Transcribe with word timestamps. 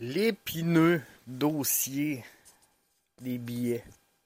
L'épineux 0.00 1.02
dossier 1.26 2.24
des 3.20 3.38
billets. 3.38 3.84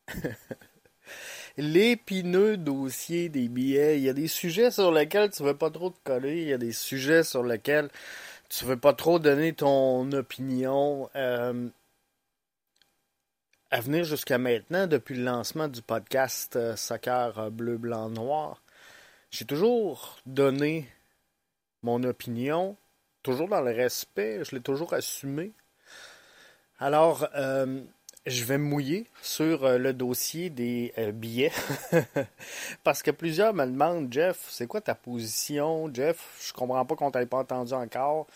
L'épineux 1.58 2.56
dossier 2.56 3.28
des 3.28 3.48
billets. 3.48 3.98
Il 3.98 4.04
y 4.04 4.08
a 4.08 4.14
des 4.14 4.28
sujets 4.28 4.70
sur 4.70 4.92
lesquels 4.92 5.30
tu 5.30 5.42
veux 5.42 5.56
pas 5.56 5.70
trop 5.70 5.90
te 5.90 5.98
coller. 6.04 6.42
Il 6.42 6.48
y 6.48 6.52
a 6.52 6.58
des 6.58 6.72
sujets 6.72 7.22
sur 7.22 7.42
lesquels 7.42 7.90
tu 8.48 8.64
veux 8.64 8.78
pas 8.78 8.94
trop 8.94 9.18
donner 9.18 9.52
ton 9.52 10.10
opinion. 10.12 11.10
Euh, 11.16 11.68
à 13.70 13.80
venir 13.80 14.04
jusqu'à 14.04 14.38
maintenant, 14.38 14.86
depuis 14.86 15.16
le 15.16 15.24
lancement 15.24 15.68
du 15.68 15.82
podcast 15.82 16.56
euh, 16.56 16.76
Soccer 16.76 17.50
Bleu, 17.50 17.76
Blanc, 17.76 18.08
Noir, 18.08 18.62
j'ai 19.30 19.44
toujours 19.44 20.16
donné 20.24 20.88
mon 21.82 22.02
opinion, 22.04 22.78
toujours 23.28 23.48
dans 23.48 23.60
le 23.60 23.72
respect, 23.72 24.42
je 24.42 24.56
l'ai 24.56 24.62
toujours 24.62 24.94
assumé. 24.94 25.52
Alors, 26.78 27.28
euh, 27.34 27.82
je 28.24 28.42
vais 28.44 28.56
mouiller 28.56 29.06
sur 29.20 29.66
euh, 29.66 29.76
le 29.76 29.92
dossier 29.92 30.48
des 30.48 30.94
euh, 30.96 31.12
billets 31.12 31.52
parce 32.84 33.02
que 33.02 33.10
plusieurs 33.10 33.52
me 33.52 33.66
demandent, 33.66 34.10
Jeff, 34.10 34.46
c'est 34.48 34.66
quoi 34.66 34.80
ta 34.80 34.94
position? 34.94 35.92
Jeff, 35.92 36.38
je 36.40 36.54
comprends 36.54 36.86
pas 36.86 36.96
qu'on 36.96 37.10
t'ait 37.10 37.26
pas 37.26 37.36
entendu 37.36 37.74
encore. 37.74 38.26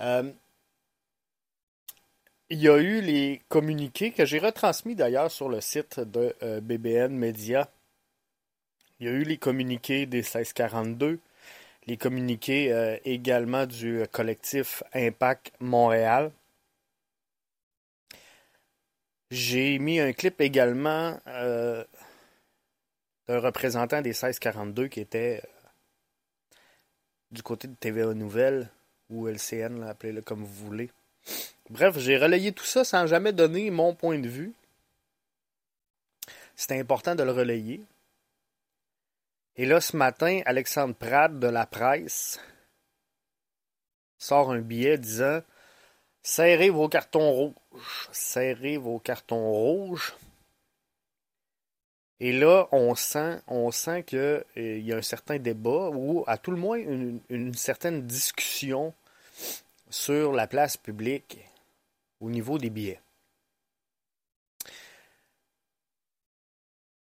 il 0.00 0.34
y 2.50 2.68
a 2.68 2.76
eu 2.76 3.00
les 3.00 3.40
communiqués 3.48 4.10
que 4.10 4.26
j'ai 4.26 4.38
retransmis 4.38 4.94
d'ailleurs 4.94 5.30
sur 5.30 5.48
le 5.48 5.62
site 5.62 5.98
de 5.98 6.36
BBN 6.60 7.16
Media. 7.16 7.70
Il 9.00 9.06
y 9.06 9.08
a 9.08 9.12
eu 9.12 9.22
les 9.22 9.38
communiqués 9.38 10.04
des 10.04 10.18
1642, 10.18 11.20
les 11.86 11.96
communiqués 11.96 12.98
également 13.04 13.66
du 13.66 14.02
collectif 14.12 14.82
Impact 14.92 15.52
Montréal. 15.60 16.32
J'ai 19.30 19.78
mis 19.80 19.98
un 19.98 20.12
clip 20.12 20.40
également 20.40 21.20
euh, 21.26 21.84
d'un 23.26 23.40
représentant 23.40 24.00
des 24.00 24.10
1642 24.10 24.86
qui 24.86 25.00
était 25.00 25.42
euh, 25.42 26.58
du 27.32 27.42
côté 27.42 27.66
de 27.66 27.74
TVA 27.74 28.14
Nouvelles 28.14 28.70
ou 29.10 29.26
LCN, 29.26 29.82
appelez-le 29.82 30.22
comme 30.22 30.44
vous 30.44 30.66
voulez. 30.66 30.90
Bref, 31.70 31.98
j'ai 31.98 32.16
relayé 32.18 32.52
tout 32.52 32.64
ça 32.64 32.84
sans 32.84 33.08
jamais 33.08 33.32
donner 33.32 33.70
mon 33.70 33.96
point 33.96 34.20
de 34.20 34.28
vue. 34.28 34.52
C'était 36.54 36.78
important 36.78 37.16
de 37.16 37.24
le 37.24 37.32
relayer. 37.32 37.82
Et 39.56 39.64
là, 39.66 39.80
ce 39.80 39.96
matin, 39.96 40.42
Alexandre 40.44 40.94
Pratt 40.94 41.38
de 41.38 41.46
la 41.46 41.66
presse 41.66 42.38
sort 44.18 44.50
un 44.50 44.60
billet 44.60 44.98
disant 44.98 45.40
Serrez 46.22 46.70
vos 46.70 46.88
cartons 46.88 47.30
rouges. 47.30 48.08
Serrez 48.12 48.76
vos 48.76 48.98
cartons 48.98 49.50
rouges. 49.50 50.14
Et 52.18 52.32
là, 52.32 52.68
on 52.72 52.94
sent, 52.94 53.40
on 53.46 53.70
sent 53.70 54.02
qu'il 54.04 54.18
euh, 54.18 54.42
y 54.56 54.92
a 54.92 54.96
un 54.96 55.02
certain 55.02 55.38
débat 55.38 55.90
ou 55.90 56.24
à 56.26 56.38
tout 56.38 56.50
le 56.50 56.56
moins 56.56 56.78
une, 56.78 57.54
certaine 57.54 58.06
discussion 58.06 58.94
sur 59.90 60.32
la 60.32 60.46
place 60.46 60.76
publique 60.76 61.38
au 62.20 62.30
niveau 62.30 62.58
des 62.58 62.70
billets. 62.70 63.00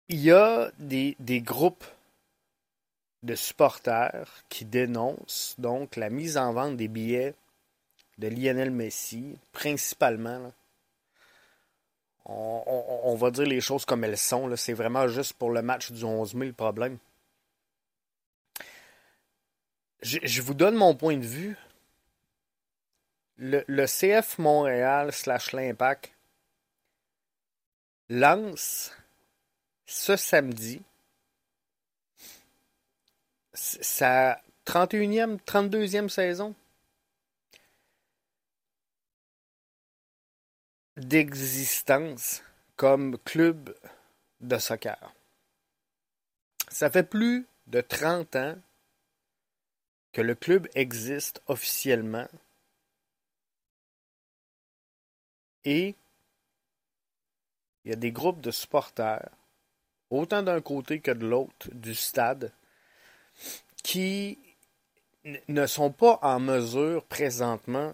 Il 0.10 0.20
y 0.20 0.32
a 0.32 0.72
des, 0.78 1.16
groupes 1.42 1.86
de 3.24 3.36
supporters 3.36 4.44
qui 4.50 4.66
dénoncent 4.66 5.56
donc 5.58 5.96
la 5.96 6.10
mise 6.10 6.38
en 6.38 6.54
vente 6.54 6.78
des 6.78 6.88
billets 6.88 7.36
de 8.18 8.28
Lionel 8.28 8.72
Messi, 8.72 9.38
principalement. 9.52 10.52
On, 12.26 13.16
va 13.16 13.32
dire 13.32 13.48
les 13.48 13.62
choses 13.62 13.86
comme 13.86 14.04
elles 14.04 14.18
sont. 14.18 14.56
C'est 14.56 14.74
vraiment 14.74 15.08
juste 15.08 15.34
pour 15.34 15.50
le 15.50 15.64
match 15.64 15.92
du 15.92 16.04
11 16.04 16.36
mai 16.36 16.46
le 16.48 16.54
problème. 16.54 17.00
Je, 20.02 20.42
vous 20.42 20.54
donne 20.54 20.76
mon 20.76 20.96
point 20.96 21.18
de 21.18 21.26
vue. 21.26 21.58
Le, 23.38 23.64
le 23.68 23.86
CF 23.86 24.38
Montréal 24.38 25.12
slash 25.12 25.54
l'Impact 25.54 26.12
lance 28.10 28.92
ce 29.86 30.16
samedi 30.16 30.84
sa 33.60 34.42
31e, 34.66 35.38
32e 35.46 36.10
saison. 36.10 36.56
d'existence 41.00 42.44
comme 42.76 43.18
club 43.20 43.74
de 44.42 44.58
soccer. 44.58 45.14
Ça 46.68 46.90
fait 46.90 47.04
plus 47.04 47.48
de 47.68 47.82
30 47.82 48.36
ans 48.36 48.56
que 50.12 50.22
le 50.22 50.36
club 50.36 50.68
existe 50.76 51.42
officiellement 51.48 52.28
et 55.64 55.96
il 57.86 57.92
y 57.92 57.94
a 57.94 57.98
des 57.98 58.12
groupes 58.12 58.42
de 58.42 58.52
supporters, 58.52 59.30
autant 60.10 60.44
d'un 60.44 60.62
côté 60.62 61.00
que 61.00 61.12
de 61.12 61.26
l'autre 61.26 61.70
du 61.74 61.96
stade, 61.96 62.52
qui 63.84 64.38
ne 65.48 65.66
sont 65.66 65.92
pas 65.92 66.20
en 66.22 66.40
mesure 66.40 67.04
présentement 67.04 67.94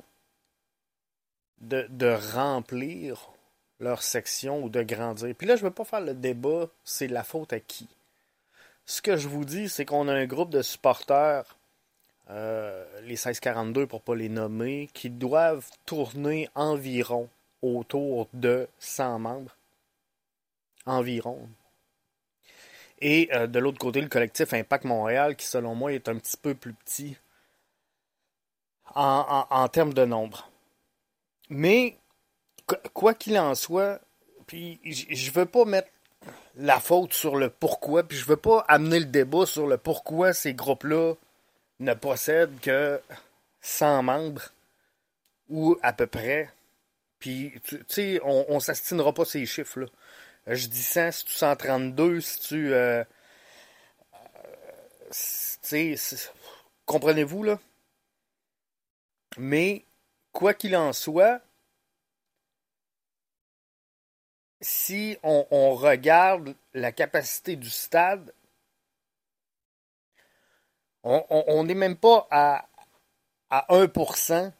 de, 1.61 2.33
remplir 2.33 3.29
leur 3.79 4.03
section 4.03 4.63
ou 4.63 4.69
de 4.69 4.83
grandir. 4.83 5.33
Puis 5.35 5.47
là, 5.47 5.55
je 5.55 5.63
ne 5.63 5.69
veux 5.69 5.73
pas 5.73 5.83
faire 5.83 6.01
le 6.01 6.13
débat, 6.13 6.67
c'est 6.83 7.07
la 7.07 7.23
faute 7.23 7.53
à 7.53 7.59
qui. 7.59 7.87
Ce 8.85 9.01
que 9.01 9.17
je 9.17 9.27
vous 9.27 9.45
dis, 9.45 9.67
c'est 9.67 9.85
qu'on 9.85 10.07
a 10.07 10.13
un 10.13 10.25
groupe 10.25 10.51
de 10.51 10.61
supporters, 10.61 11.57
euh, 12.29 12.85
les 13.01 13.15
1642 13.15 13.87
pour 13.87 13.99
ne 13.99 14.03
pas 14.03 14.15
les 14.15 14.29
nommer, 14.29 14.89
qui 14.93 15.09
doivent 15.09 15.69
tourner 15.85 16.49
environ 16.55 17.29
autour 17.61 18.27
de 18.33 18.67
100 18.79 19.19
membres. 19.19 19.55
Environ. 20.85 21.49
Et 23.07 23.29
euh, 23.33 23.45
de 23.45 23.59
l'autre 23.59 23.77
côté, 23.77 24.01
le 24.01 24.07
collectif 24.07 24.51
Impact 24.51 24.83
Montréal, 24.83 25.35
qui 25.35 25.45
selon 25.45 25.75
moi 25.75 25.93
est 25.93 26.09
un 26.09 26.15
petit 26.15 26.37
peu 26.37 26.55
plus 26.55 26.73
petit 26.73 27.15
en 28.95 29.67
termes 29.67 29.93
de 29.93 30.05
nombre. 30.05 30.49
Mais, 31.51 31.97
quoi 32.93 33.13
qu'il 33.13 33.37
en 33.37 33.53
soit, 33.53 34.01
puis 34.47 34.79
je 34.83 35.29
veux 35.29 35.45
pas 35.45 35.65
mettre 35.65 35.89
la 36.55 36.79
faute 36.79 37.13
sur 37.13 37.35
le 37.35 37.51
pourquoi, 37.51 38.01
puis 38.01 38.17
je 38.17 38.25
veux 38.25 38.37
pas 38.37 38.65
amener 38.67 38.97
le 38.97 39.05
débat 39.05 39.45
sur 39.45 39.67
le 39.67 39.77
pourquoi 39.77 40.33
ces 40.33 40.55
groupes-là 40.55 41.13
ne 41.81 41.93
possèdent 41.93 42.59
que 42.59 42.99
100 43.61 44.01
membres, 44.01 44.51
ou 45.49 45.77
à 45.83 45.93
peu 45.93 46.07
près. 46.07 46.49
Puis, 47.19 47.53
tu 47.65 47.83
sais, 47.87 48.19
on, 48.23 48.45
on 48.49 48.59
s'astinera 48.59 49.13
pas 49.13 49.25
ces 49.25 49.45
chiffres-là. 49.45 49.85
Je 50.47 50.67
dis 50.67 50.83
100, 50.83 51.11
si 51.11 51.25
tu 51.25 51.33
132, 51.33 52.21
si 52.21 52.39
tu... 52.39 52.73
Euh, 52.73 53.03
tu 55.61 55.97
comprenez-vous, 56.85 57.43
là? 57.43 57.59
Mais 59.37 59.85
quoi 60.31 60.53
qu'il 60.53 60.75
en 60.75 60.93
soit, 60.93 61.41
si 64.61 65.17
on, 65.23 65.73
regarde 65.75 66.55
la 66.73 66.91
capacité 66.91 67.55
du 67.55 67.69
stade, 67.69 68.33
on 71.03 71.63
n'est 71.63 71.75
même 71.75 71.97
pas 71.97 72.27
à, 72.31 72.67
à 73.49 73.65
1% 73.69 74.51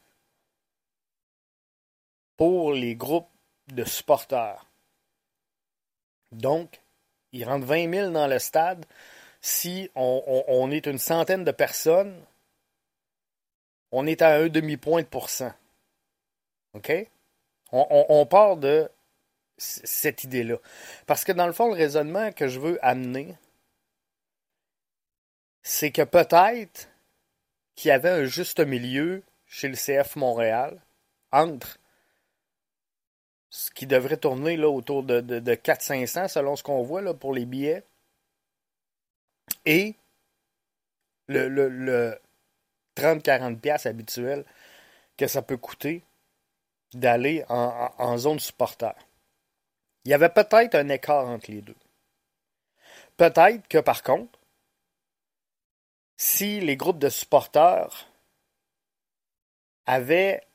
pour 2.36 2.72
les 2.72 2.94
groupes 2.94 3.30
de 3.68 3.84
supporters. 3.84 4.65
Donc, 6.32 6.80
il 7.32 7.44
rentre 7.44 7.66
20 7.66 7.92
000 7.92 8.10
dans 8.10 8.26
le 8.26 8.38
stade. 8.38 8.84
Si 9.40 9.90
on 9.94 10.70
est 10.70 10.86
une 10.86 10.98
centaine 10.98 11.44
de 11.44 11.52
personnes, 11.52 12.20
on 13.92 14.06
est 14.06 14.22
à 14.22 14.34
un 14.36 14.48
demi-point 14.48 15.02
de 15.02 15.06
pourcent. 15.06 15.52
OK? 16.74 16.92
On, 17.72 18.26
part 18.26 18.56
de 18.56 18.88
cette 19.56 20.24
idée-là. 20.24 20.58
Parce 21.06 21.24
que 21.24 21.32
dans 21.32 21.46
le 21.46 21.52
fond, 21.52 21.68
le 21.68 21.74
raisonnement 21.74 22.30
que 22.32 22.48
je 22.48 22.60
veux 22.60 22.84
amener, 22.84 23.34
c'est 25.62 25.90
que 25.90 26.02
peut-être 26.02 26.88
qu'il 27.74 27.88
y 27.88 27.92
avait 27.92 28.10
un 28.10 28.24
juste 28.24 28.60
milieu 28.60 29.22
chez 29.46 29.68
le 29.68 29.74
CF 29.74 30.16
Montréal 30.16 30.80
entre 31.32 31.78
ce 33.50 33.70
qui 33.70 33.86
devrait 33.86 34.16
tourner 34.16 34.56
là, 34.56 34.68
autour 34.68 35.02
de, 35.02 35.20
de, 35.20 35.54
400-500 35.54 36.28
selon 36.28 36.56
ce 36.56 36.62
qu'on 36.62 36.82
voit 36.82 37.02
là, 37.02 37.14
pour 37.14 37.32
les 37.32 37.44
billets 37.44 37.84
et 39.64 39.94
le, 41.28 41.48
le, 41.48 41.68
le 41.68 42.20
30-40$ 42.96 43.86
habituel 43.86 44.44
que 45.16 45.26
ça 45.26 45.42
peut 45.42 45.56
coûter 45.56 46.02
d'aller 46.92 47.44
en, 47.48 47.92
en, 47.98 48.18
zone 48.18 48.38
supporter. 48.38 48.94
Il 50.04 50.10
y 50.10 50.14
avait 50.14 50.28
peut-être 50.28 50.74
un 50.74 50.88
écart 50.88 51.26
entre 51.26 51.50
les 51.50 51.62
deux. 51.62 51.76
Peut-être 53.16 53.66
que 53.68 53.78
par 53.78 54.02
contre, 54.02 54.38
si 56.16 56.60
les 56.60 56.76
groupes 56.76 56.98
de 56.98 57.08
supporters 57.08 58.08
avaient 59.86 60.46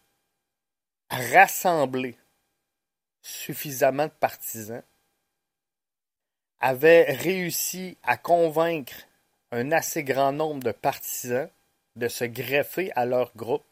rassemblé 1.09 2.17
suffisamment 3.21 4.05
de 4.05 4.11
partisans, 4.11 4.83
avaient 6.59 7.11
réussi 7.11 7.97
à 8.03 8.17
convaincre 8.17 8.93
un 9.51 9.71
assez 9.71 10.03
grand 10.03 10.31
nombre 10.31 10.63
de 10.63 10.71
partisans 10.71 11.49
de 11.95 12.07
se 12.07 12.23
greffer 12.23 12.91
à 12.95 13.05
leur 13.05 13.35
groupe. 13.35 13.65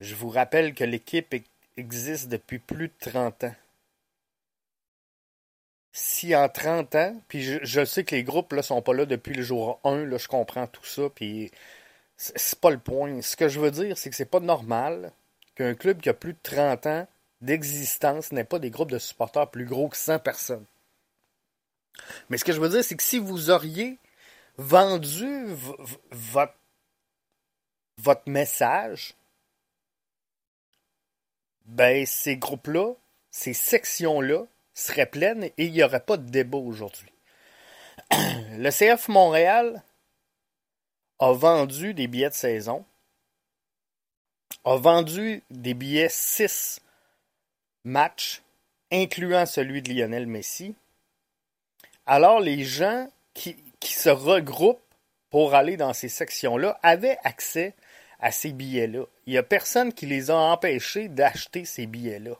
Je 0.00 0.14
vous 0.14 0.30
rappelle 0.30 0.74
que 0.74 0.84
l'équipe 0.84 1.34
existe 1.76 2.28
depuis 2.28 2.58
plus 2.58 2.88
de 2.88 2.94
30 2.98 3.44
ans. 3.44 3.54
Si 5.92 6.34
en 6.34 6.48
30 6.48 6.94
ans, 6.94 7.22
puis 7.28 7.42
je, 7.42 7.84
sais 7.84 8.04
que 8.04 8.14
les 8.14 8.22
groupes 8.22 8.52
ne 8.52 8.62
sont 8.62 8.80
pas 8.80 8.94
là 8.94 9.06
depuis 9.06 9.34
le 9.34 9.42
jour 9.42 9.80
1, 9.84 10.06
là, 10.06 10.18
je 10.18 10.28
comprends 10.28 10.66
tout 10.66 10.84
ça, 10.84 11.10
puis 11.10 11.50
c'est 12.16 12.60
pas 12.60 12.70
le 12.70 12.78
point. 12.78 13.20
Ce 13.22 13.36
que 13.36 13.48
je 13.48 13.60
veux 13.60 13.70
dire, 13.70 13.98
c'est 13.98 14.08
que 14.08 14.16
c'est 14.16 14.24
pas 14.24 14.40
normal 14.40 15.12
qu'un 15.60 15.74
club 15.74 16.00
qui 16.00 16.08
a 16.08 16.14
plus 16.14 16.32
de 16.32 16.38
30 16.42 16.86
ans 16.86 17.08
d'existence 17.42 18.32
n'ait 18.32 18.44
pas 18.44 18.58
des 18.58 18.70
groupes 18.70 18.90
de 18.90 18.98
supporters 18.98 19.50
plus 19.50 19.66
gros 19.66 19.90
que 19.90 19.96
100 19.96 20.18
personnes. 20.20 20.64
Mais 22.30 22.38
ce 22.38 22.46
que 22.46 22.52
je 22.52 22.60
veux 22.60 22.70
dire, 22.70 22.82
c'est 22.82 22.96
que 22.96 23.02
si 23.02 23.18
vous 23.18 23.50
auriez 23.50 23.98
vendu 24.56 25.44
votre, 26.10 26.54
votre 27.98 28.26
message, 28.26 29.14
ben 31.66 32.06
ces 32.06 32.38
groupes-là, 32.38 32.94
ces 33.30 33.52
sections-là 33.52 34.46
seraient 34.72 35.10
pleines 35.10 35.44
et 35.44 35.66
il 35.66 35.72
n'y 35.72 35.82
aurait 35.82 36.00
pas 36.00 36.16
de 36.16 36.30
débat 36.30 36.56
aujourd'hui. 36.56 37.12
Le 38.10 38.70
CF 38.70 39.08
Montréal 39.08 39.82
a 41.18 41.32
vendu 41.34 41.92
des 41.92 42.06
billets 42.06 42.30
de 42.30 42.34
saison, 42.34 42.86
a 44.64 44.76
vendu 44.76 45.42
des 45.50 45.74
billets 45.74 46.08
6 46.10 46.80
matchs, 47.84 48.42
incluant 48.92 49.46
celui 49.46 49.82
de 49.82 49.92
Lionel 49.92 50.26
Messi. 50.26 50.74
Alors 52.06 52.40
les 52.40 52.64
gens 52.64 53.08
qui, 53.34 53.56
qui 53.78 53.92
se 53.92 54.08
regroupent 54.08 54.80
pour 55.30 55.54
aller 55.54 55.76
dans 55.76 55.92
ces 55.92 56.08
sections-là 56.08 56.78
avaient 56.82 57.18
accès 57.24 57.74
à 58.18 58.32
ces 58.32 58.52
billets-là. 58.52 59.04
Il 59.26 59.32
n'y 59.32 59.38
a 59.38 59.42
personne 59.42 59.92
qui 59.92 60.06
les 60.06 60.30
a 60.30 60.36
empêchés 60.36 61.08
d'acheter 61.08 61.64
ces 61.64 61.86
billets-là. 61.86 62.34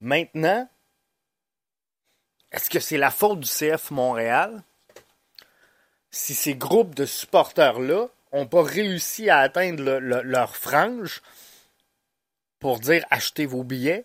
Maintenant, 0.00 0.68
est-ce 2.52 2.70
que 2.70 2.80
c'est 2.80 2.98
la 2.98 3.10
faute 3.10 3.40
du 3.40 3.48
CF 3.48 3.90
Montréal 3.90 4.62
si 6.10 6.34
ces 6.34 6.54
groupes 6.54 6.94
de 6.94 7.04
supporters-là 7.04 8.08
n'ont 8.32 8.46
pas 8.46 8.62
réussi 8.62 9.30
à 9.30 9.38
atteindre 9.38 9.98
leur 9.98 10.56
frange 10.56 11.22
pour 12.58 12.80
dire 12.80 13.04
achetez 13.10 13.46
vos 13.46 13.64
billets 13.64 14.04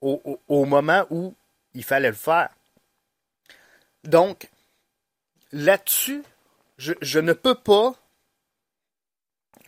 au 0.00 0.64
moment 0.64 1.06
où 1.10 1.34
il 1.74 1.84
fallait 1.84 2.08
le 2.08 2.14
faire? 2.14 2.50
Donc, 4.04 4.48
là-dessus, 5.52 6.22
je, 6.78 7.18
ne 7.18 7.32
peux 7.32 7.54
pas 7.54 7.94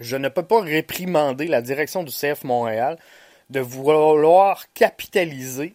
je 0.00 0.16
ne 0.16 0.28
peux 0.28 0.44
pas 0.44 0.60
réprimander 0.60 1.46
la 1.46 1.60
direction 1.60 2.02
du 2.02 2.12
CF 2.12 2.44
Montréal 2.44 2.98
de 3.50 3.60
vouloir 3.60 4.72
capitaliser 4.72 5.74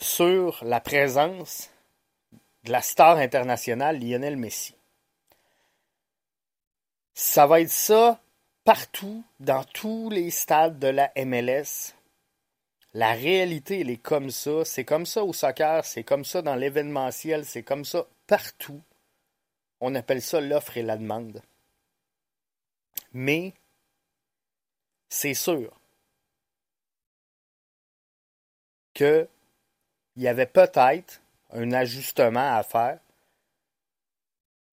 sur 0.00 0.62
la 0.62 0.80
présence 0.80 1.70
de 2.64 2.72
la 2.72 2.82
star 2.82 3.16
internationale 3.16 3.98
Lionel 3.98 4.36
Messi. 4.36 4.74
Ça 7.38 7.46
va 7.46 7.60
être 7.60 7.70
ça 7.70 8.20
partout, 8.64 9.22
dans 9.38 9.62
tous 9.62 10.10
les 10.10 10.28
stades 10.28 10.80
de 10.80 10.88
la 10.88 11.12
MLS. 11.24 11.94
La 12.94 13.12
réalité, 13.12 13.82
elle 13.82 13.90
est 13.90 14.02
comme 14.02 14.32
ça. 14.32 14.64
C'est 14.64 14.84
comme 14.84 15.06
ça 15.06 15.22
au 15.22 15.32
soccer, 15.32 15.84
c'est 15.84 16.02
comme 16.02 16.24
ça 16.24 16.42
dans 16.42 16.56
l'événementiel, 16.56 17.44
c'est 17.44 17.62
comme 17.62 17.84
ça 17.84 18.08
partout. 18.26 18.82
On 19.80 19.94
appelle 19.94 20.20
ça 20.20 20.40
l'offre 20.40 20.78
et 20.78 20.82
la 20.82 20.96
demande. 20.96 21.40
Mais 23.12 23.54
c'est 25.08 25.34
sûr 25.34 25.72
qu'il 28.94 29.28
y 30.16 30.26
avait 30.26 30.46
peut-être 30.46 31.20
un 31.50 31.70
ajustement 31.70 32.56
à 32.56 32.64
faire 32.64 32.98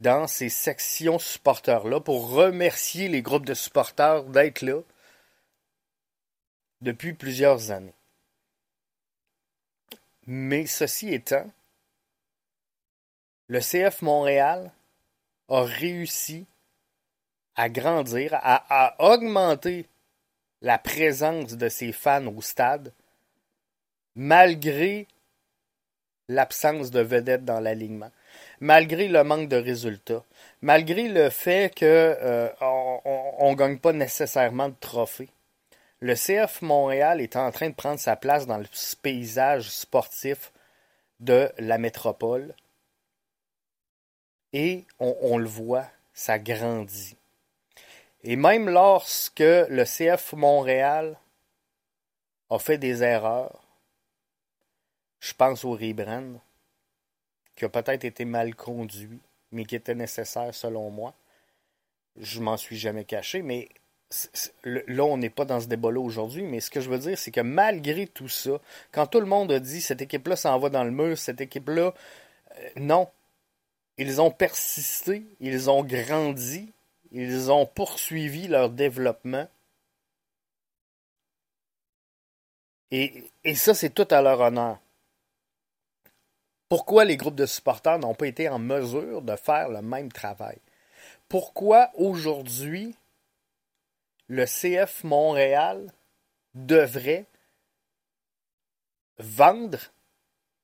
dans 0.05 0.27
ces 0.27 0.49
sections 0.49 1.17
supporters-là 1.17 1.99
pour 1.99 2.29
remercier 2.29 3.07
les 3.07 3.23
groupes 3.23 3.47
de 3.47 3.55
supporters 3.55 4.23
d'être 4.25 4.61
là 4.61 4.79
depuis 6.81 7.13
plusieurs 7.13 7.71
années. 7.71 7.95
Mais 10.27 10.67
ceci 10.67 11.11
étant, 11.11 11.49
le 13.47 13.59
CF 13.59 14.03
Montréal 14.03 14.71
a 15.49 15.63
réussi 15.63 16.45
à 17.55 17.67
grandir, 17.69 18.29
à, 18.33 18.95
augmenter 18.99 19.87
la 20.61 20.77
présence 20.77 21.53
de 21.53 21.67
ses 21.67 21.91
fans 21.91 22.27
au 22.27 22.41
stade, 22.43 22.93
malgré 24.13 25.07
l'absence 26.27 26.91
de 26.91 26.99
vedettes 26.99 27.45
dans 27.45 27.59
l'alignement, 27.59 28.11
malgré 28.59 29.07
le 29.07 29.23
manque 29.23 29.49
de 29.49 29.57
résultats, 29.57 30.23
malgré 30.61 31.07
le 31.07 31.29
fait 31.29 31.73
qu'on 31.77 31.85
euh, 31.85 32.49
ne 32.59 33.55
gagne 33.55 33.77
pas 33.77 33.93
nécessairement 33.93 34.69
de 34.69 34.75
trophées. 34.79 35.29
Le 35.99 36.13
CF 36.13 36.61
Montréal 36.61 37.21
est 37.21 37.35
en 37.35 37.51
train 37.51 37.69
de 37.69 37.75
prendre 37.75 37.99
sa 37.99 38.15
place 38.15 38.45
dans 38.45 38.57
le 38.57 38.67
paysage 39.01 39.69
sportif 39.69 40.51
de 41.19 41.51
la 41.57 41.77
métropole. 41.77 42.53
Et 44.53 44.85
on, 44.99 45.37
le 45.37 45.47
voit, 45.47 45.87
ça 46.13 46.39
grandit. 46.39 47.17
Et 48.23 48.35
même 48.35 48.69
lorsque 48.69 49.39
le 49.39 49.83
CF 49.83 50.33
Montréal 50.33 51.17
a 52.49 52.59
fait 52.59 52.77
des 52.77 53.03
erreurs, 53.03 53.65
je 55.19 55.33
pense 55.33 55.65
au 55.65 55.71
rebrand, 55.71 56.39
qui 57.55 57.65
a 57.65 57.69
peut-être 57.69 58.03
été 58.03 58.25
mal 58.25 58.55
conduit, 58.55 59.19
mais 59.51 59.65
qui 59.65 59.75
était 59.75 59.95
nécessaire 59.95 60.53
selon 60.53 60.89
moi. 60.89 61.13
Je 62.17 62.39
m'en 62.39 62.57
suis 62.57 62.77
jamais 62.77 63.05
caché, 63.05 63.41
mais 63.41 63.69
là, 64.63 65.03
on 65.03 65.17
n'est 65.17 65.29
pas 65.29 65.45
dans 65.45 65.59
ce 65.59 65.67
débat-là 65.67 65.99
aujourd'hui, 65.99 66.43
mais 66.43 66.59
ce 66.59 66.69
que 66.69 66.79
je 66.79 66.89
veux 66.89 66.99
dire, 66.99 67.17
c'est 67.17 67.31
que 67.31 67.41
malgré 67.41 68.07
tout 68.07 68.29
ça, 68.29 68.59
quand 68.91 69.07
tout 69.07 69.19
le 69.19 69.25
monde 69.25 69.51
a 69.51 69.59
dit 69.59 69.81
cette 69.81 70.01
équipe-là 70.01 70.35
s'en 70.35 70.57
va 70.59 70.69
dans 70.69 70.83
le 70.83 70.91
mur, 70.91 71.17
cette 71.17 71.41
équipe-là, 71.41 71.93
euh, 72.57 72.69
non. 72.77 73.09
Ils 73.97 74.21
ont 74.21 74.31
persisté, 74.31 75.25
ils 75.39 75.69
ont 75.69 75.83
grandi, 75.83 76.71
ils 77.11 77.51
ont 77.51 77.65
poursuivi 77.65 78.47
leur 78.47 78.69
développement. 78.69 79.47
Et, 82.91 83.23
et 83.43 83.55
ça, 83.55 83.73
c'est 83.73 83.89
tout 83.89 84.07
à 84.11 84.21
leur 84.21 84.39
honneur. 84.41 84.79
Pourquoi 86.69 87.05
les 87.05 87.17
groupes 87.17 87.35
de 87.35 87.45
supporters 87.45 87.99
n'ont 87.99 88.15
pas 88.15 88.27
été 88.27 88.49
en 88.49 88.59
mesure 88.59 89.21
de 89.21 89.35
faire 89.35 89.69
le 89.69 89.81
même 89.81 90.11
travail? 90.11 90.57
Pourquoi 91.29 91.91
aujourd'hui 91.95 92.95
le 94.27 94.45
CF 94.45 95.03
Montréal 95.03 95.91
devrait 96.55 97.25
vendre 99.19 99.79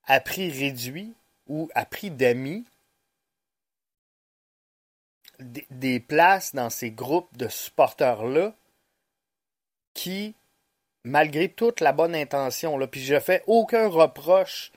à 0.06 0.20
prix 0.20 0.50
réduit 0.52 1.14
ou 1.48 1.70
à 1.76 1.86
prix 1.86 2.10
d'amis 2.10 2.66
des, 5.40 6.00
places 6.00 6.54
dans 6.54 6.70
ces 6.70 6.92
groupes 6.92 7.36
de 7.36 7.48
supporters-là 7.48 8.54
qui, 9.94 10.36
malgré 11.04 11.50
toute 11.50 11.80
la 11.80 11.94
bonne 11.94 12.16
intention, 12.16 12.78
puis 12.88 13.02
je 13.02 13.20
fais 13.20 13.44
aucun 13.48 13.88
reproche. 13.88 14.72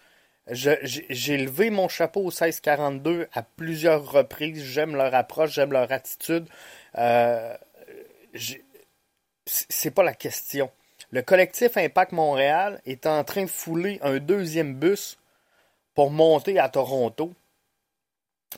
J'ai 0.48 1.38
levé 1.38 1.70
mon 1.70 1.88
chapeau 1.88 2.20
au 2.20 2.30
1642 2.30 3.28
à 3.32 3.42
plusieurs 3.42 4.10
reprises. 4.10 4.62
J'aime 4.62 4.94
leur 4.94 5.14
approche, 5.14 5.52
j'aime 5.52 5.72
leur 5.72 5.90
attitude. 5.90 6.46
Euh, 6.98 7.56
c'est 9.46 9.90
pas 9.90 10.02
la 10.02 10.14
question. 10.14 10.70
Le 11.10 11.22
collectif 11.22 11.76
Impact 11.76 12.12
Montréal 12.12 12.80
est 12.86 13.06
en 13.06 13.24
train 13.24 13.44
de 13.44 13.50
fouler 13.50 13.98
un 14.02 14.18
deuxième 14.18 14.74
bus 14.74 15.16
pour 15.94 16.10
monter 16.10 16.58
à 16.58 16.68
Toronto. 16.68 17.32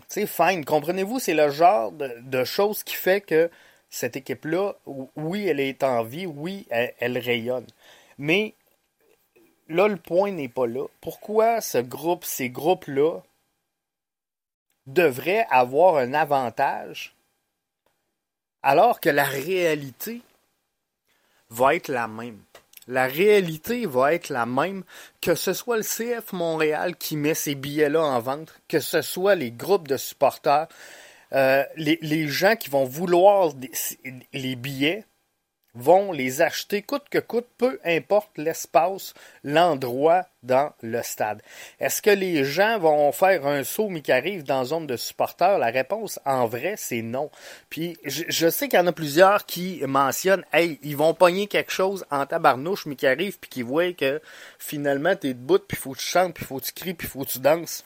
C'est 0.08 0.26
fine. 0.26 0.64
Comprenez-vous, 0.64 1.18
c'est 1.18 1.34
le 1.34 1.50
genre 1.50 1.92
de, 1.92 2.44
choses 2.44 2.82
qui 2.82 2.94
fait 2.94 3.20
que 3.20 3.50
cette 3.90 4.16
équipe-là, 4.16 4.74
oui, 5.16 5.46
elle 5.46 5.60
est 5.60 5.82
en 5.82 6.02
vie, 6.02 6.26
oui, 6.26 6.66
elle, 6.70 7.18
rayonne. 7.18 7.66
Mais 8.18 8.54
là, 9.68 9.88
le 9.88 9.96
point 9.96 10.30
n'est 10.30 10.48
pas 10.48 10.66
là. 10.66 10.86
Pourquoi 11.00 11.60
ce 11.60 11.78
groupe, 11.78 12.24
ces 12.24 12.50
groupes-là, 12.50 13.20
devraient 14.86 15.46
avoir 15.50 15.96
un 15.96 16.14
avantage 16.14 17.14
alors 18.62 19.00
que 19.00 19.08
la 19.08 19.24
réalité 19.24 20.22
va 21.50 21.74
être 21.74 21.88
la 21.88 22.08
même? 22.08 22.40
La 22.88 23.06
réalité 23.06 23.84
va 23.84 24.14
être 24.14 24.28
la 24.28 24.46
même, 24.46 24.84
que 25.20 25.34
ce 25.34 25.52
soit 25.52 25.76
le 25.76 25.82
CF 25.82 26.32
Montréal 26.32 26.96
qui 26.96 27.16
met 27.16 27.34
ces 27.34 27.56
billets-là 27.56 28.00
en 28.00 28.20
vente, 28.20 28.54
que 28.68 28.78
ce 28.78 29.02
soit 29.02 29.34
les 29.34 29.50
groupes 29.50 29.88
de 29.88 29.96
supporters, 29.96 30.68
euh, 31.32 31.64
les, 31.76 32.28
gens 32.28 32.54
qui 32.54 32.70
vont 32.70 32.84
vouloir 32.84 33.52
les 34.32 34.54
billets 34.54 35.04
vont 35.76 36.10
les 36.10 36.42
acheter 36.42 36.82
coûte 36.82 37.08
que 37.10 37.18
coûte, 37.18 37.46
peu 37.58 37.78
importe 37.84 38.36
l'espace, 38.38 39.14
l'endroit 39.44 40.26
dans 40.42 40.72
le 40.80 41.02
stade. 41.02 41.42
Est-ce 41.80 42.00
que 42.00 42.10
les 42.10 42.44
gens 42.44 42.78
vont 42.78 43.12
faire 43.12 43.46
un 43.46 43.62
saut 43.62 43.88
mais 43.88 44.00
qui 44.00 44.12
arrive 44.12 44.42
dans 44.42 44.64
zone 44.64 44.86
de 44.86 44.96
supporters? 44.96 45.58
La 45.58 45.66
réponse 45.66 46.18
en 46.24 46.46
vrai, 46.46 46.74
c'est 46.76 47.02
non. 47.02 47.30
Puis 47.68 47.98
je, 48.04 48.48
sais 48.48 48.68
qu'il 48.68 48.78
y 48.78 48.82
en 48.82 48.86
a 48.86 48.92
plusieurs 48.92 49.44
qui 49.46 49.82
mentionnent 49.86 50.44
Hey, 50.52 50.78
ils 50.82 50.96
vont 50.96 51.14
pogner 51.14 51.46
quelque 51.46 51.72
chose 51.72 52.06
en 52.10 52.26
tabarnouche, 52.26 52.86
mais 52.86 52.96
qui 52.96 53.06
arrive 53.06 53.38
puis 53.38 53.50
qui 53.50 53.62
voient 53.62 53.92
que 53.92 54.20
finalement 54.58 55.14
t'es 55.14 55.34
debout, 55.34 55.58
puis 55.58 55.76
faut 55.76 55.92
que 55.92 55.98
tu 55.98 56.06
chantes, 56.06 56.34
puis 56.34 56.44
faut 56.44 56.58
que 56.58 56.64
tu 56.64 56.72
cries, 56.72 56.94
puis 56.94 57.06
faut 57.06 57.24
que 57.24 57.30
tu 57.30 57.38
danses. 57.38 57.84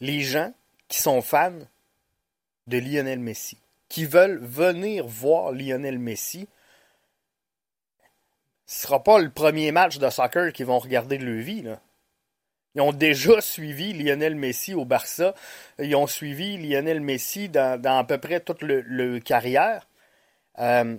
Les 0.00 0.20
gens 0.20 0.52
qui 0.88 1.00
sont 1.00 1.22
fans 1.22 1.58
de 2.66 2.78
Lionel 2.78 3.18
Messi, 3.18 3.56
qui 3.88 4.04
veulent 4.04 4.38
venir 4.42 5.06
voir 5.06 5.52
Lionel 5.52 5.98
Messi, 5.98 6.48
ce 8.66 8.82
sera 8.82 9.02
pas 9.02 9.18
le 9.18 9.30
premier 9.30 9.72
match 9.72 9.98
de 9.98 10.10
soccer 10.10 10.52
qu'ils 10.52 10.66
vont 10.66 10.78
regarder 10.78 11.16
de 11.16 11.24
leur. 11.24 11.78
Ils 12.74 12.82
ont 12.82 12.92
déjà 12.92 13.40
suivi 13.40 13.94
Lionel 13.94 14.34
Messi 14.36 14.74
au 14.74 14.84
Barça. 14.84 15.34
Ils 15.78 15.96
ont 15.96 16.06
suivi 16.06 16.58
Lionel 16.58 17.00
Messi 17.00 17.48
dans, 17.48 17.82
à 17.82 18.04
peu 18.04 18.18
près 18.18 18.40
toute 18.40 18.62
le, 18.62 19.18
carrière. 19.20 19.88
Euh, 20.58 20.96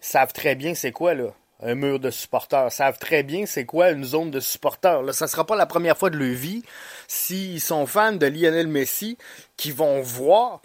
savent 0.00 0.32
très 0.32 0.54
bien 0.54 0.74
c'est 0.74 0.92
quoi 0.92 1.14
un 1.60 1.74
mur 1.74 2.00
de 2.00 2.10
supporters. 2.10 2.72
savent 2.72 2.98
très 2.98 3.22
bien 3.22 3.46
c'est 3.46 3.64
quoi 3.64 3.90
une 3.90 4.04
zone 4.04 4.30
de 4.32 4.40
supporters. 4.40 5.02
Là, 5.02 5.12
ça 5.12 5.28
sera 5.28 5.46
pas 5.46 5.56
la 5.56 5.66
première 5.66 5.96
fois 5.96 6.10
de 6.10 6.16
leur 6.16 6.34
vie 6.34 6.64
s'ils 7.06 7.60
sont 7.60 7.86
fans 7.86 8.12
de 8.12 8.26
Lionel 8.26 8.66
Messi 8.66 9.16
qui 9.56 9.70
vont 9.70 10.00
voir 10.00 10.60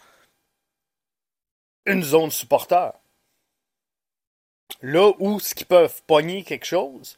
une 1.86 2.04
zone 2.04 2.32
supporter. 2.32 2.92
Là 4.82 5.12
où 5.20 5.40
ce 5.40 5.54
qu'ils 5.56 5.68
peuvent 5.68 6.02
pogner 6.08 6.44
quelque 6.44 6.66
chose, 6.66 7.18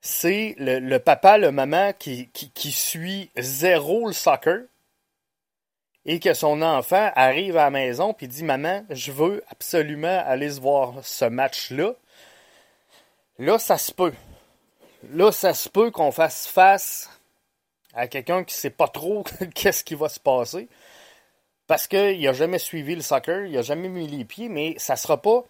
c'est 0.00 0.54
le, 0.58 0.98
papa, 0.98 1.38
le 1.38 1.50
maman 1.50 1.92
qui, 1.92 2.30
suit 2.72 3.30
zéro 3.36 4.06
le 4.06 4.12
soccer 4.12 4.62
et 6.04 6.20
que 6.20 6.32
son 6.34 6.62
enfant 6.62 7.10
arrive 7.14 7.56
à 7.56 7.64
la 7.64 7.70
maison 7.70 8.14
et 8.20 8.26
dit 8.26 8.44
Maman, 8.44 8.84
je 8.90 9.12
veux 9.12 9.44
absolument 9.50 10.22
aller 10.24 10.50
se 10.50 10.60
voir 10.60 10.94
ce 11.02 11.24
match-là. 11.24 11.94
Là, 13.38 13.58
ça 13.58 13.76
se 13.76 13.92
peut. 13.92 14.14
Là, 15.10 15.32
ça 15.32 15.52
se 15.52 15.68
peut 15.68 15.90
qu'on 15.90 16.12
fasse 16.12 16.46
face 16.46 17.10
à 17.92 18.08
quelqu'un 18.08 18.44
qui 18.44 18.54
ne 18.54 18.58
sait 18.58 18.70
pas 18.70 18.88
trop 18.88 19.24
qu'est-ce 19.54 19.84
qui 19.84 19.94
va 19.94 20.08
se 20.08 20.20
passer 20.20 20.68
parce 21.68 21.86
qu'il 21.86 22.20
n'a 22.20 22.32
jamais 22.32 22.58
suivi 22.58 22.96
le 22.96 23.02
soccer, 23.02 23.46
il 23.46 23.52
n'a 23.52 23.62
jamais 23.62 23.88
mis 23.88 24.08
les 24.08 24.24
pieds, 24.24 24.48
mais 24.48 24.74
ça 24.78 24.94
ne 24.94 24.98
sera 24.98 25.22
pas 25.22 25.44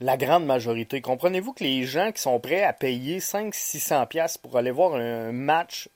la 0.00 0.16
grande 0.16 0.46
majorité. 0.46 1.02
Comprenez-vous 1.02 1.52
que 1.52 1.64
les 1.64 1.84
gens 1.84 2.12
qui 2.12 2.22
sont 2.22 2.40
prêts 2.40 2.62
à 2.62 2.72
payer 2.72 3.18
500-600$ 3.18 4.38
pour 4.38 4.56
aller 4.56 4.70
voir 4.70 4.94
un 4.94 5.32
match 5.32 5.90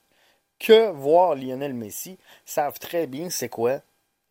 que 0.58 0.90
voir 0.90 1.34
Lionel 1.34 1.72
Messi 1.72 2.18
savent 2.44 2.78
très 2.78 3.06
bien 3.06 3.30
c'est 3.30 3.48
quoi 3.48 3.80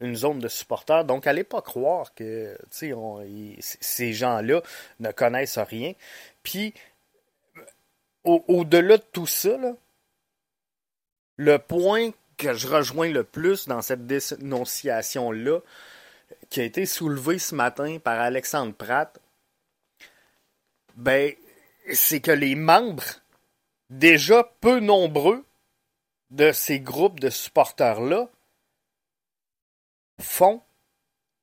une 0.01 0.15
zone 0.15 0.39
de 0.39 0.47
supporters. 0.47 1.03
Donc, 1.03 1.27
allez 1.27 1.43
pas 1.43 1.61
croire 1.61 2.13
que 2.13 2.57
ces 2.69 4.13
gens-là 4.13 4.61
ne 4.99 5.11
connaissent 5.11 5.57
rien. 5.57 5.93
Puis, 6.41 6.73
au-delà 8.23 8.97
de 8.97 9.03
tout 9.11 9.27
ça, 9.27 9.57
le 11.35 11.57
point 11.59 12.11
que 12.39 12.53
je 12.53 12.67
rejoins 12.67 13.09
le 13.09 13.23
plus 13.23 13.67
dans 13.67 13.81
cette 13.81 14.07
dénonciation-là, 14.07 15.59
qui 16.49 16.61
a 16.61 16.63
été 16.63 16.85
soulevée 16.85 17.37
ce 17.37 17.53
matin 17.53 17.99
par 17.99 18.19
Alexandre 18.19 18.73
Pratt, 18.73 19.19
ben, 20.95 21.33
c'est 21.93 22.21
que 22.21 22.31
les 22.31 22.55
membres, 22.55 23.03
déjà 23.89 24.43
peu 24.61 24.79
nombreux 24.79 25.45
de 26.31 26.51
ces 26.51 26.79
groupes 26.79 27.19
de 27.19 27.29
supporters-là, 27.29 28.29
font 30.21 30.61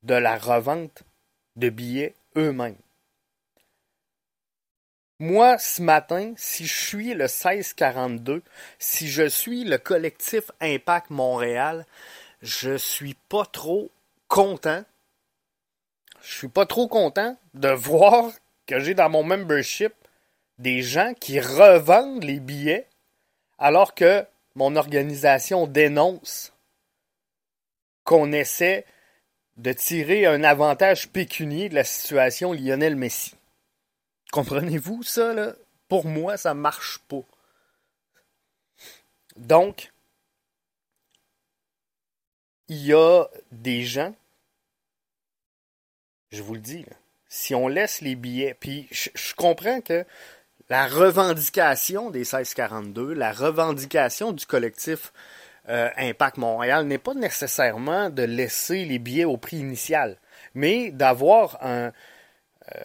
de 0.02 0.14
la 0.14 0.38
revente 0.38 1.02
de 1.56 1.68
billets 1.68 2.14
eux-mêmes. 2.36 2.76
Moi, 5.18 5.56
ce 5.56 5.80
matin, 5.80 6.34
si 6.36 6.66
je 6.66 6.74
suis 6.74 7.14
le 7.14 7.24
1642, 7.24 8.42
si 8.78 9.08
je 9.08 9.26
suis 9.26 9.64
le 9.64 9.78
collectif 9.78 10.50
Impact 10.60 11.08
Montréal, 11.08 11.86
je 12.42 12.76
suis 12.76 13.14
pas 13.30 13.46
trop 13.46 13.90
content. 14.28 14.84
Je 16.20 16.34
suis 16.34 16.48
pas 16.48 16.66
trop 16.66 16.86
content 16.86 17.38
de 17.54 17.70
voir 17.70 18.30
que 18.66 18.78
j'ai 18.78 18.92
dans 18.92 19.08
mon 19.08 19.22
membership 19.22 19.94
des 20.58 20.82
gens 20.82 21.14
qui 21.18 21.40
revendent 21.40 22.24
les 22.24 22.40
billets 22.40 22.86
alors 23.58 23.94
que 23.94 24.22
mon 24.54 24.76
organisation 24.76 25.66
dénonce 25.66 26.52
qu'on 28.04 28.32
essaie 28.32 28.84
de 29.56 29.72
tirer 29.72 30.26
un 30.26 30.44
avantage 30.44 31.08
pécunier 31.08 31.70
de 31.70 31.74
la 31.74 31.84
situation 31.84 32.52
Lionel 32.52 32.96
Messi. 32.96 33.34
Comprenez-vous 34.32 35.02
ça, 35.02 35.32
là? 35.32 35.54
Pour 35.88 36.06
moi, 36.06 36.36
ça 36.36 36.54
marche 36.54 36.98
pas. 37.08 37.22
Donc, 39.36 39.92
il 42.68 42.84
y 42.84 42.92
a 42.92 43.24
des 43.52 43.84
gens, 43.84 44.14
je 46.30 46.42
vous 46.42 46.54
le 46.54 46.60
dis, 46.60 46.84
si 47.28 47.54
on 47.54 47.68
laisse 47.68 48.00
les 48.00 48.16
billets, 48.16 48.54
puis 48.54 48.88
je, 48.90 49.34
comprends 49.34 49.80
que 49.80 50.04
la 50.68 50.88
revendication 50.88 52.10
des 52.10 52.20
1642, 52.20 53.12
la 53.12 53.32
revendication 53.32 54.32
du 54.32 54.46
collectif 54.46 55.12
euh, 55.68 55.90
Impact 55.96 56.38
Montréal 56.38 56.86
n'est 56.86 56.98
pas 56.98 57.14
nécessairement 57.14 58.10
de 58.10 58.22
laisser 58.22 58.84
les 58.84 58.98
billets 58.98 59.24
au 59.24 59.36
prix 59.36 59.58
initial, 59.58 60.18
mais 60.54 60.90
d'avoir 60.90 61.58
un, 61.64 61.92
euh, 62.74 62.84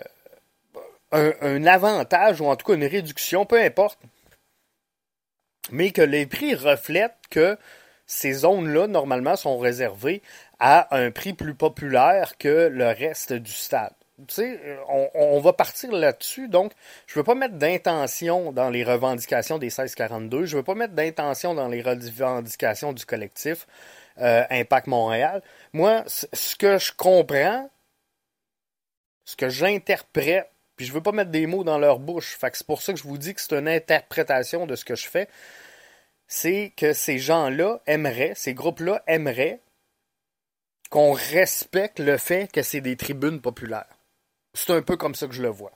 un, 1.12 1.66
avantage 1.66 2.42
ou 2.42 2.46
en 2.46 2.56
tout 2.56 2.66
cas 2.66 2.74
une 2.74 2.86
réduction, 2.86 3.46
peu 3.46 3.62
importe, 3.62 4.00
mais 5.72 5.92
que 5.92 6.02
les 6.02 6.26
prix 6.26 6.56
reflètent 6.56 7.18
que 7.30 7.58
ces 8.06 8.34
zones-là, 8.34 8.88
normalement, 8.88 9.36
sont 9.36 9.58
réservées 9.58 10.22
à 10.60 10.96
un 10.96 11.12
prix 11.12 11.34
plus 11.34 11.56
populaire 11.56 12.38
que 12.38 12.68
le 12.68 12.88
reste 12.88 13.34
du 13.34 13.52
stade. 13.52 13.94
Tu 14.28 14.36
sais, 14.36 14.78
on, 15.16 15.40
va 15.40 15.54
partir 15.54 15.92
là-dessus, 15.92 16.48
donc 16.48 16.74
je 17.08 17.14
ne 17.14 17.20
veux 17.20 17.24
pas 17.24 17.34
mettre 17.34 17.56
d'intention 17.56 18.52
dans 18.52 18.70
les 18.70 18.84
revendications 18.84 19.58
des 19.58 19.68
1642, 19.68 20.46
je 20.46 20.56
ne 20.56 20.60
veux 20.60 20.64
pas 20.64 20.76
mettre 20.76 20.94
d'intention 20.94 21.56
dans 21.56 21.68
les 21.68 21.82
revendications 21.82 22.94
du 22.94 23.04
collectif 23.06 23.66
euh, 24.20 24.44
Impact 24.52 24.88
Montréal. 24.88 25.42
Moi, 25.74 26.04
ce 26.08 26.56
que 26.56 26.78
je 26.78 26.92
comprends, 26.96 27.68
ce 29.26 29.36
que 29.36 29.50
j'interprète 29.50 30.52
puis 30.82 30.88
je 30.88 30.94
veux 30.94 31.04
pas 31.04 31.12
mettre 31.12 31.30
des 31.30 31.46
mots 31.46 31.64
dans 31.64 31.78
leur 31.78 32.00
bouche. 32.00 32.40
C'est 32.42 32.66
pour 32.66 32.82
ça 32.82 32.92
que 32.92 32.98
je 32.98 33.04
vous 33.04 33.20
dis 33.20 33.36
que 33.36 33.42
c'est 33.42 33.54
une 33.54 33.68
interprétation 33.68 34.66
de 34.66 34.76
ce 34.76 34.84
que 34.84 34.96
je 34.96 35.08
fais. 35.08 35.30
C'est 36.26 36.74
que 36.76 36.92
ces 36.94 37.20
gens-là 37.20 37.84
aimeraient, 37.86 38.34
ces 38.34 38.56
groupes-là 38.56 39.04
aimeraient 39.06 39.62
qu'on 40.90 41.12
respecte 41.12 42.00
le 42.00 42.18
fait 42.18 42.52
que 42.52 42.64
c'est 42.64 42.82
des 42.82 42.98
tribunes 42.98 43.42
populaires. 43.42 43.96
C'est 44.56 44.72
un 44.72 44.82
peu 44.82 44.98
comme 44.98 45.14
ça 45.14 45.28
que 45.28 45.36
je 45.36 45.44
le 45.44 45.50
vois. 45.50 45.72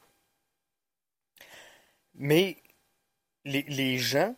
Mais 2.16 2.58
les, 3.44 3.62
les 3.68 4.00
gens 4.00 4.36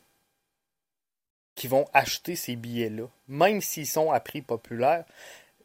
qui 1.55 1.69
vont 1.69 1.85
acheter 1.93 2.35
ces 2.35 2.57
billets-là, 2.57 3.07
même 3.29 3.61
s'ils 3.61 3.87
sont 3.87 4.11
à 4.11 4.19
prix 4.19 4.41
populaire, 4.41 5.05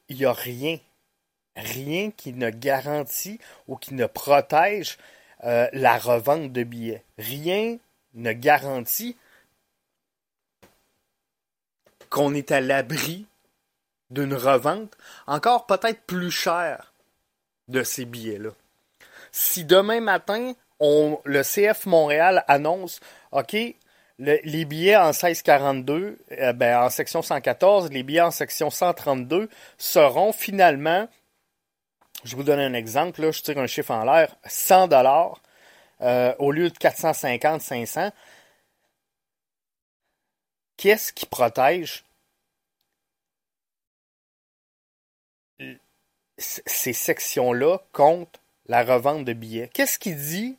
il 0.08 0.18
n'y 0.18 0.26
a 0.26 0.32
rien 0.32 0.78
rien 1.56 2.10
qui 2.10 2.32
ne 2.32 2.50
garantit 2.50 3.38
ou 3.68 3.76
qui 3.76 3.94
ne 3.94 4.06
protège 4.06 4.98
euh, 5.44 5.68
la 5.72 5.98
revente 5.98 6.52
de 6.52 6.62
billets. 6.62 7.04
Rien 7.18 7.78
ne 8.14 8.32
garantit 8.32 9.16
qu'on 12.10 12.34
est 12.34 12.52
à 12.52 12.60
l'abri 12.60 13.26
d'une 14.10 14.34
revente 14.34 14.96
encore 15.26 15.66
peut-être 15.66 16.02
plus 16.02 16.30
cher 16.30 16.92
de 17.68 17.82
ces 17.82 18.04
billets-là. 18.04 18.50
Si 19.30 19.64
demain 19.64 20.00
matin, 20.00 20.52
le 20.80 21.42
CF 21.42 21.86
Montréal 21.86 22.44
annonce, 22.48 23.00
OK, 23.30 23.56
les 24.18 24.64
billets 24.64 24.96
en 24.96 25.08
1642, 25.08 26.18
euh, 26.32 26.52
ben, 26.52 26.82
en 26.82 26.90
section 26.90 27.22
114, 27.22 27.90
les 27.90 28.02
billets 28.02 28.20
en 28.20 28.30
section 28.30 28.70
132 28.70 29.48
seront 29.78 30.32
finalement, 30.32 31.08
je 32.24 32.36
vous 32.36 32.42
donne 32.42 32.60
un 32.60 32.74
exemple, 32.74 33.20
là, 33.22 33.30
je 33.30 33.42
tire 33.42 33.58
un 33.58 33.66
chiffre 33.66 33.90
en 33.90 34.04
l'air, 34.04 34.36
100 34.46 34.88
dollars 34.88 35.40
euh, 36.00 36.34
au 36.38 36.52
lieu 36.52 36.70
de 36.70 36.78
450, 36.78 37.60
500. 37.60 38.10
Qu'est-ce 40.76 41.12
qui 41.12 41.26
protège 41.26 42.04
ces 46.38 46.92
sections-là 46.92 47.78
contre 47.92 48.40
la 48.66 48.82
revente 48.82 49.24
de 49.24 49.32
billets? 49.32 49.68
Qu'est-ce 49.72 49.98
qui 49.98 50.14
dit 50.14 50.58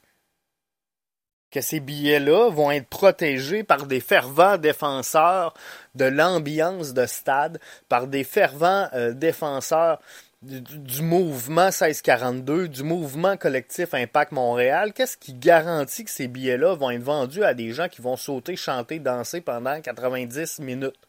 que 1.51 1.61
ces 1.61 1.79
billets-là 1.79 2.49
vont 2.49 2.71
être 2.71 2.87
protégés 2.87 3.63
par 3.63 3.85
des 3.85 3.99
fervents 3.99 4.57
défenseurs 4.57 5.53
de 5.93 6.05
l'ambiance 6.05 6.93
de 6.93 7.05
stade, 7.05 7.59
par 7.89 8.07
des 8.07 8.23
fervents 8.23 8.89
euh, 8.93 9.13
défenseurs 9.13 10.01
du, 10.43 11.01
mouvement 11.01 11.67
1642, 11.67 12.67
du 12.67 12.83
mouvement 12.83 13.37
collectif 13.37 13.93
Impact 13.93 14.33
Montréal. 14.33 14.93
Qu'est-ce 14.93 15.17
qui 15.17 15.33
garantit 15.33 16.03
que 16.03 16.11
ces 16.11 16.27
billets-là 16.27 16.75
vont 16.75 16.91
être 16.91 17.01
vendus 17.01 17.43
à 17.43 17.53
des 17.53 17.71
gens 17.71 17.87
qui 17.87 18.01
vont 18.01 18.17
sauter, 18.17 18.55
chanter, 18.55 18.99
danser 18.99 19.41
pendant 19.41 19.79
90 19.81 20.59
minutes? 20.59 20.99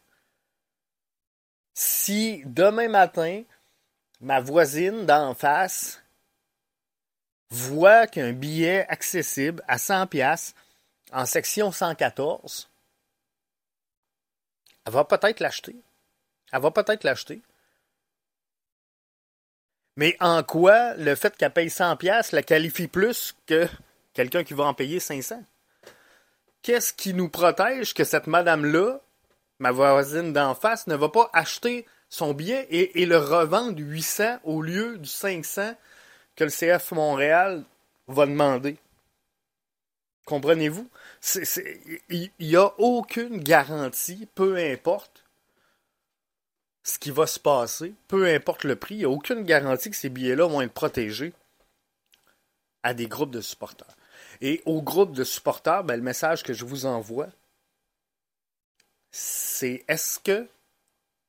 Si 1.75 2.43
demain 2.47 2.89
matin, 2.89 3.43
ma 4.21 4.41
voisine 4.41 5.07
d'en 5.07 5.35
face 5.35 6.01
voit 7.51 8.07
qu'un 8.07 8.33
billet 8.33 8.87
accessible 8.89 9.63
à 9.67 9.79
100 9.79 10.07
pièces 10.07 10.55
en 11.13 11.27
section 11.27 11.73
114, 11.73 12.71
elle 14.87 14.93
va 14.93 15.05
peut-être 15.05 15.41
l'acheter. 15.41 15.77
Elle 16.53 16.61
va 16.61 16.71
peut-être 16.71 17.05
l'acheter. 17.05 17.43
Mais 19.97 20.17
en 20.21 20.43
quoi 20.43 20.95
le 20.95 21.15
fait 21.15 21.37
qu'elle 21.37 21.53
paye 21.53 21.71
100 21.71 21.97
pièces 21.97 22.33
la 22.33 22.43
qualifie 22.43 22.89
plus 22.89 23.35
que 23.47 23.69
quelqu'un 24.13 24.45
qui 24.45 24.55
va 24.55 24.65
en 24.65 24.75
payer 24.75 25.01
500 25.01 25.43
Qu'est-ce 26.63 26.93
qui 26.93 27.15
nous 27.15 27.29
protège 27.29 27.95
que 27.95 28.05
cette 28.05 28.27
madame-là, 28.27 29.01
ma 29.59 29.71
voisine 29.71 30.33
d'en 30.33 30.55
face, 30.55 30.87
ne 30.87 30.97
va 30.97 31.09
pas 31.09 31.31
acheter 31.33 31.87
son 32.09 32.33
billet 32.33 32.67
et, 32.71 33.03
et 33.03 33.07
le 33.07 33.19
revendre 33.19 33.79
800 33.79 34.39
au 34.45 34.63
lieu 34.63 34.99
du 34.99 35.09
500 35.09 35.75
que 36.37 36.45
le 36.45 36.51
CF 36.51 36.93
Montréal 36.93 37.65
va 38.09 38.27
demander? 38.27 38.79
Comprenez-vous? 40.25 40.89
Il 42.09 42.31
n'y 42.41 42.57
a 42.57 42.73
aucune 42.79 43.39
garantie, 43.39 44.27
peu 44.35 44.57
importe 44.57 45.24
ce 46.85 46.99
qui 46.99 47.11
va 47.11 47.27
se 47.27 47.41
passer, 47.41 47.95
peu 48.09 48.27
importe 48.27 48.65
le 48.65 48.77
prix, 48.77 48.95
il 48.95 48.99
n'y 48.99 49.05
a 49.05 49.11
aucune 49.11 49.43
garantie 49.43 49.91
que 49.91 49.97
ces 49.97 50.11
billets-là 50.11 50.47
vont 50.47 50.61
être 50.61 50.73
protégés 50.73 51.33
à 52.83 52.95
des 52.95 53.07
groupes 53.07 53.31
de 53.31 53.41
supporters. 53.41 53.97
Et 54.41 54.63
aux 54.67 54.83
groupes 54.83 55.13
de 55.13 55.25
supporters, 55.25 55.83
ben, 55.83 55.97
le 55.97 56.03
message 56.03 56.43
que 56.43 56.53
je 56.53 56.65
vous 56.65 56.85
envoie, 56.87 57.29
c'est 59.11 59.85
est-ce 59.89 60.19
que 60.21 60.47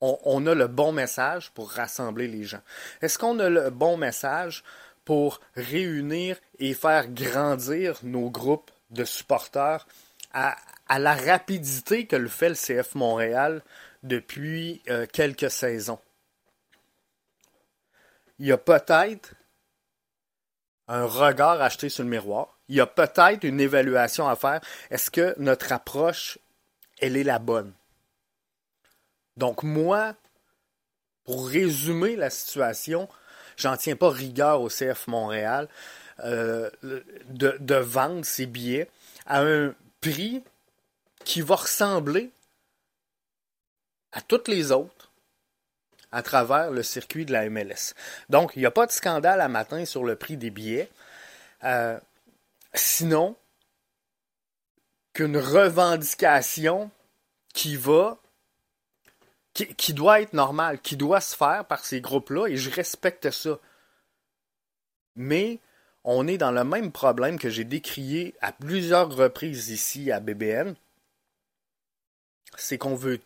on, 0.01 0.45
a 0.45 0.53
le 0.53 0.67
bon 0.67 0.91
message 0.91 1.51
pour 1.51 1.71
rassembler 1.71 2.27
les 2.27 2.43
gens? 2.43 2.61
Est-ce 3.01 3.17
qu'on 3.17 3.39
a 3.39 3.49
le 3.49 3.69
bon 3.69 3.97
message 3.97 4.63
pour 5.03 5.39
réunir 5.55 6.37
et 6.59 6.73
faire 6.73 7.07
grandir 7.07 7.99
nos 8.03 8.29
groupes 8.29 8.69
de 8.89 9.05
supporters 9.05 9.87
à, 10.33 10.57
la 10.99 11.15
rapidité 11.15 12.05
que 12.05 12.15
le 12.15 12.27
fait 12.27 12.49
le 12.49 12.55
CF 12.55 12.95
Montréal 12.95 13.63
depuis 14.05 14.81
euh, 14.89 15.05
quelques 15.11 15.49
saisons. 15.49 15.99
Il 18.39 18.45
y 18.47 18.51
a 18.51 18.57
peut-être 18.57 19.33
un 20.87 21.05
regard 21.05 21.61
acheté 21.61 21.89
sur 21.89 22.03
le 22.03 22.09
miroir. 22.09 22.59
Il 22.67 22.75
y 22.75 22.81
a 22.81 22.87
peut-être 22.87 23.43
une 23.43 23.59
évaluation 23.59 24.27
à 24.27 24.35
faire. 24.35 24.61
Est-ce 24.91 25.09
que 25.09 25.35
notre 25.37 25.71
approche, 25.71 26.37
elle 26.99 27.17
est 27.17 27.23
la 27.23 27.39
bonne? 27.39 27.73
Donc 29.37 29.63
moi, 29.63 30.13
pour 31.23 31.47
résumer 31.47 32.15
la 32.15 32.29
situation, 32.29 33.09
j'en 33.57 33.77
tiens 33.77 33.95
pas 33.95 34.09
rigueur 34.09 34.61
au 34.61 34.69
CF 34.69 35.07
Montréal 35.07 35.67
euh, 36.19 36.69
de, 36.83 37.57
de 37.59 37.75
vendre 37.75 38.23
ces 38.23 38.45
billets 38.45 38.89
à 39.25 39.41
un 39.41 39.73
prix 40.01 40.43
qui 41.23 41.41
va 41.41 41.55
ressembler 41.55 42.31
à 44.15 44.21
toutes 44.21 44.47
les 44.47 44.71
autres 44.71 45.11
à 46.11 46.23
travers 46.23 46.71
le 46.71 46.81
circuit 46.81 47.25
de 47.25 47.33
la 47.33 47.49
MLS. 47.49 47.93
Donc, 48.29 48.53
il 48.55 48.59
n'y 48.59 48.65
a 48.65 48.71
pas 48.71 48.87
de 48.87 48.91
scandale 48.91 49.41
à 49.41 49.49
matin 49.49 49.85
sur 49.85 50.05
le 50.05 50.15
prix 50.15 50.37
des 50.37 50.49
billets. 50.49 50.89
Euh, 51.65 51.99
sinon, 52.73 53.35
qu'une 55.13 55.37
revendication 55.37 56.89
qui 57.53 57.75
va 57.75 58.17
qui, 59.53 59.93
doit 59.93 60.21
être 60.21 60.33
normal, 60.33 60.81
qui 60.81 60.97
doit 60.97 61.21
se 61.21 61.35
faire 61.35 61.63
par 61.65 61.85
ces 61.85 62.01
groupes-là, 62.01 62.47
et 62.47 62.57
je 62.57 62.69
respecte 62.69 63.31
ça. 63.31 63.57
Mais 65.15 65.59
on 66.03 66.27
est 66.27 66.37
dans 66.37 66.51
le 66.51 66.65
même 66.65 66.91
problème 66.91 67.39
que 67.39 67.49
j'ai 67.49 67.63
décrié 67.63 68.35
à 68.41 68.51
plusieurs 68.51 69.15
reprises 69.15 69.69
ici 69.69 70.11
à 70.11 70.19
BBN. 70.19 70.75
C'est 72.57 72.77
qu'on 72.77 72.95
veut 72.95 73.21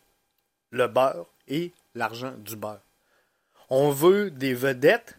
le 0.71 0.87
beurre 0.87 1.27
et 1.47 1.71
l'argent 1.95 2.33
du 2.37 2.55
beurre. 2.55 2.81
On 3.69 3.91
veut 3.91 4.31
des 4.31 4.53
vedettes, 4.53 5.15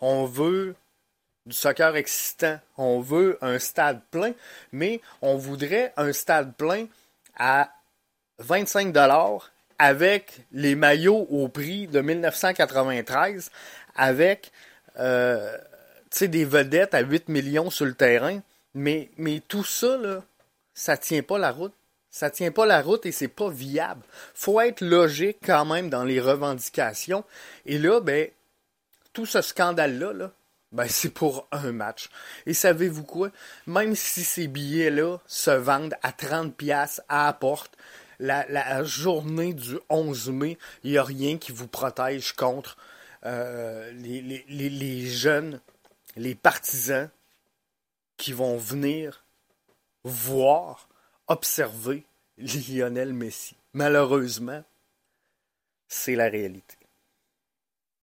on 0.00 0.24
veut 0.24 0.74
du 1.46 1.56
soccer 1.56 1.96
excitant, 1.96 2.58
on 2.76 3.00
veut 3.00 3.38
un 3.40 3.58
stade 3.58 4.00
plein, 4.10 4.32
mais 4.72 5.00
on 5.22 5.36
voudrait 5.36 5.92
un 5.96 6.12
stade 6.12 6.54
plein 6.56 6.86
à 7.36 7.70
25 8.38 8.92
dollars 8.92 9.50
avec 9.78 10.40
les 10.52 10.74
maillots 10.74 11.26
au 11.30 11.48
prix 11.48 11.86
de 11.86 12.00
1993, 12.00 13.50
avec 13.96 14.52
euh, 14.98 15.56
des 16.20 16.44
vedettes 16.44 16.94
à 16.94 17.00
8 17.00 17.28
millions 17.28 17.70
sur 17.70 17.86
le 17.86 17.94
terrain. 17.94 18.40
Mais, 18.74 19.08
tout 19.48 19.64
ça, 19.64 19.96
là, 19.96 20.22
ça 20.74 20.96
tient 20.96 21.22
pas 21.22 21.38
la 21.38 21.50
route. 21.50 21.74
Ça 22.10 22.30
tient 22.30 22.50
pas 22.50 22.66
la 22.66 22.82
route 22.82 23.06
et 23.06 23.12
c'est 23.12 23.28
pas 23.28 23.50
viable. 23.50 24.02
Faut 24.34 24.60
être 24.60 24.80
logique 24.80 25.38
quand 25.44 25.64
même 25.64 25.90
dans 25.90 26.04
les 26.04 26.20
revendications. 26.20 27.24
Et 27.66 27.78
là, 27.78 28.00
ben, 28.00 28.28
tout 29.12 29.26
ce 29.26 29.40
scandale-là, 29.42 30.12
là, 30.12 30.32
ben, 30.72 30.86
c'est 30.88 31.10
pour 31.10 31.48
un 31.52 31.72
match. 31.72 32.10
Et 32.46 32.54
savez-vous 32.54 33.04
quoi? 33.04 33.30
Même 33.66 33.94
si 33.94 34.24
ces 34.24 34.48
billets-là 34.48 35.18
se 35.26 35.50
vendent 35.50 35.96
à 36.02 36.12
30 36.12 36.54
pièces 36.54 37.00
à 37.08 37.26
la 37.26 37.32
porte, 37.32 37.76
la, 38.20 38.84
journée 38.84 39.54
du 39.54 39.78
11 39.88 40.30
mai, 40.30 40.58
il 40.84 40.92
n'y 40.92 40.98
a 40.98 41.04
rien 41.04 41.38
qui 41.38 41.52
vous 41.52 41.68
protège 41.68 42.32
contre 42.32 42.76
euh, 43.24 43.90
les, 43.92 45.06
jeunes, 45.06 45.60
les 46.16 46.34
partisans 46.34 47.08
qui 48.18 48.32
vont 48.32 48.58
venir 48.58 49.24
voir, 50.04 50.89
observer 51.30 52.04
Lionel 52.36 53.12
Messi. 53.12 53.54
Malheureusement, 53.72 54.64
c'est 55.86 56.16
la 56.16 56.28
réalité. 56.28 56.76